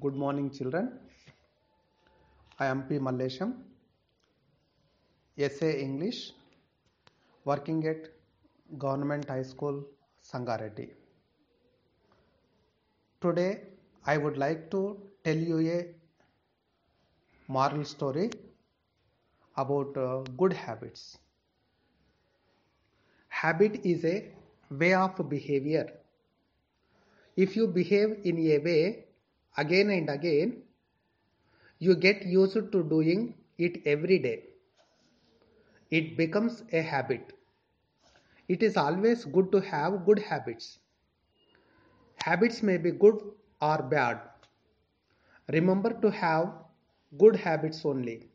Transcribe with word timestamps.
Good 0.00 0.16
morning, 0.16 0.50
children. 0.50 0.98
I 2.58 2.66
am 2.66 2.82
P. 2.88 2.98
Mallesham, 2.98 3.52
SA 5.38 5.66
English, 5.66 6.32
working 7.44 7.86
at 7.86 8.08
Government 8.76 9.28
High 9.28 9.42
School, 9.42 9.84
Sangareddy. 10.22 10.88
Today, 13.20 13.60
I 14.06 14.16
would 14.18 14.36
like 14.36 14.70
to 14.72 15.00
tell 15.22 15.36
you 15.36 15.58
a 15.58 15.94
moral 17.48 17.84
story 17.84 18.30
about 19.56 19.96
uh, 19.96 20.22
good 20.36 20.52
habits. 20.54 21.18
Habit 23.28 23.80
is 23.84 24.04
a 24.04 24.32
way 24.70 24.94
of 24.94 25.28
behavior. 25.28 25.88
If 27.36 27.56
you 27.56 27.68
behave 27.68 28.18
in 28.24 28.38
a 28.38 28.58
way 28.58 29.04
again 29.56 29.90
and 29.90 30.08
again, 30.10 30.62
you 31.78 31.94
get 31.94 32.24
used 32.24 32.70
to 32.72 32.82
doing 32.94 33.34
it 33.58 33.80
every 33.86 34.18
day. 34.18 34.44
It 35.90 36.16
becomes 36.16 36.62
a 36.72 36.80
habit. 36.82 37.32
It 38.48 38.62
is 38.62 38.76
always 38.76 39.24
good 39.24 39.52
to 39.52 39.60
have 39.60 40.04
good 40.04 40.18
habits. 40.18 40.78
Habits 42.24 42.62
may 42.62 42.76
be 42.76 42.90
good 42.90 43.20
or 43.60 43.82
bad. 43.82 44.20
Remember 45.52 45.92
to 46.00 46.10
have 46.10 46.52
good 47.16 47.36
habits 47.36 47.84
only. 47.84 48.30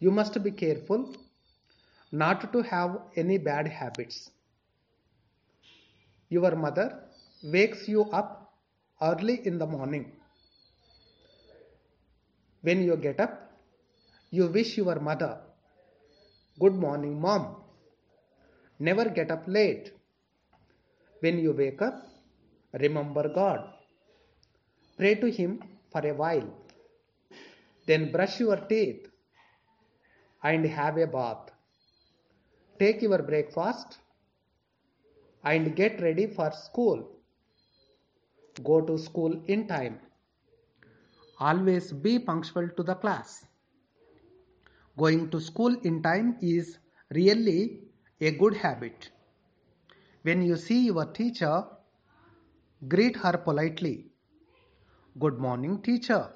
You 0.00 0.10
must 0.10 0.42
be 0.42 0.50
careful 0.50 1.14
not 2.12 2.52
to 2.52 2.62
have 2.62 3.00
any 3.16 3.38
bad 3.38 3.68
habits. 3.68 4.30
Your 6.28 6.54
mother 6.56 7.04
wakes 7.42 7.88
you 7.88 8.02
up 8.10 8.43
early 9.02 9.46
in 9.46 9.58
the 9.58 9.66
morning. 9.66 10.12
When 12.62 12.82
you 12.82 12.96
get 12.96 13.20
up, 13.20 13.52
you 14.30 14.46
wish 14.48 14.76
your 14.76 14.98
mother, 15.00 15.40
Good 16.60 16.74
morning, 16.74 17.20
mom. 17.20 17.56
Never 18.78 19.06
get 19.08 19.32
up 19.32 19.42
late. 19.48 19.90
When 21.18 21.40
you 21.40 21.52
wake 21.52 21.82
up, 21.82 22.00
remember 22.72 23.28
God. 23.28 23.72
Pray 24.96 25.16
to 25.16 25.28
Him 25.28 25.60
for 25.90 26.06
a 26.06 26.14
while. 26.14 26.48
Then 27.86 28.12
brush 28.12 28.38
your 28.38 28.56
teeth 28.56 29.08
and 30.44 30.64
have 30.64 30.96
a 30.96 31.08
bath. 31.08 31.50
Take 32.78 33.02
your 33.02 33.22
breakfast 33.22 33.98
and 35.42 35.74
get 35.74 36.00
ready 36.00 36.28
for 36.28 36.52
school. 36.52 37.10
Go 38.62 38.80
to 38.80 38.98
school 38.98 39.42
in 39.46 39.66
time. 39.66 39.98
Always 41.40 41.92
be 41.92 42.18
punctual 42.18 42.68
to 42.76 42.82
the 42.82 42.94
class. 42.94 43.44
Going 44.96 45.30
to 45.30 45.40
school 45.40 45.74
in 45.82 46.02
time 46.02 46.36
is 46.40 46.78
really 47.12 47.80
a 48.20 48.30
good 48.30 48.56
habit. 48.56 49.10
When 50.22 50.42
you 50.42 50.56
see 50.56 50.86
your 50.86 51.06
teacher, 51.06 51.64
greet 52.86 53.16
her 53.16 53.36
politely. 53.36 54.06
Good 55.18 55.38
morning, 55.38 55.82
teacher. 55.82 56.30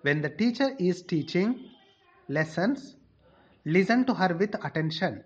When 0.00 0.22
the 0.22 0.30
teacher 0.30 0.74
is 0.78 1.02
teaching 1.02 1.68
lessons, 2.28 2.96
listen 3.66 4.06
to 4.06 4.14
her 4.14 4.34
with 4.34 4.54
attention. 4.64 5.22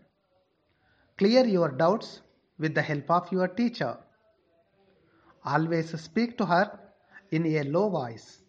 Clear 1.16 1.46
your 1.46 1.70
doubts 1.70 2.20
with 2.58 2.74
the 2.74 2.82
help 2.82 3.10
of 3.10 3.30
your 3.30 3.48
teacher. 3.48 3.98
Always 5.46 5.98
speak 6.00 6.36
to 6.38 6.44
her 6.44 6.78
in 7.30 7.46
a 7.46 7.62
low 7.62 7.88
voice. 7.88 8.42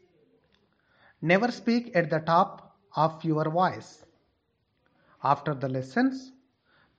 Never 1.22 1.52
speak 1.52 1.92
at 1.96 2.10
the 2.10 2.20
top 2.20 2.76
of 2.96 3.24
your 3.24 3.50
voice. 3.52 4.04
After 5.24 5.54
the 5.54 5.70
lessons, 5.70 6.32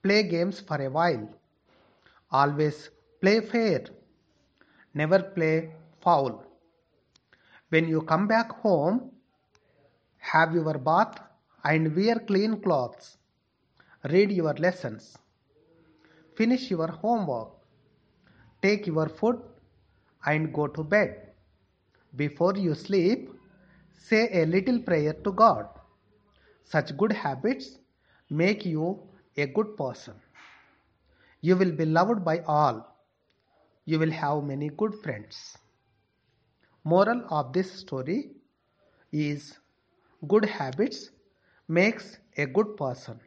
play 0.02 0.22
games 0.22 0.60
for 0.60 0.80
a 0.80 0.88
while. 0.88 1.28
Always 2.30 2.90
play 3.20 3.40
fair. 3.40 3.86
Never 4.94 5.20
play 5.20 5.72
foul. 6.00 6.44
When 7.70 7.88
you 7.88 8.02
come 8.02 8.28
back 8.28 8.50
home, 8.60 9.10
have 10.18 10.54
your 10.54 10.78
bath 10.78 11.18
and 11.64 11.94
wear 11.94 12.20
clean 12.20 12.60
clothes. 12.60 13.16
Read 14.04 14.30
your 14.30 14.54
lessons. 14.54 15.18
Finish 16.36 16.70
your 16.70 16.88
homework. 16.88 17.50
Take 18.62 18.86
your 18.86 19.08
food 19.08 19.40
and 20.26 20.52
go 20.52 20.66
to 20.66 20.82
bed. 20.84 21.32
Before 22.16 22.54
you 22.56 22.74
sleep, 22.74 23.30
say 24.08 24.28
a 24.42 24.46
little 24.46 24.80
prayer 24.80 25.12
to 25.12 25.32
God. 25.32 25.68
Such 26.64 26.96
good 26.96 27.12
habits 27.12 27.78
make 28.30 28.64
you 28.66 29.00
a 29.36 29.46
good 29.46 29.76
person. 29.76 30.14
You 31.40 31.56
will 31.56 31.72
be 31.72 31.84
loved 31.84 32.24
by 32.24 32.40
all. 32.40 32.96
You 33.84 33.98
will 33.98 34.10
have 34.10 34.44
many 34.44 34.68
good 34.70 34.94
friends. 35.02 35.56
Moral 36.84 37.22
of 37.30 37.52
this 37.52 37.72
story 37.72 38.30
is 39.12 39.58
good 40.26 40.44
habits 40.44 41.10
makes 41.68 42.18
a 42.36 42.46
good 42.46 42.76
person. 42.76 43.20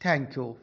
Thank 0.00 0.36
you. 0.36 0.56